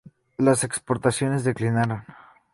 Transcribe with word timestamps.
Las 0.39 0.63
exportaciones 0.63 1.43
declinaron. 1.43 2.05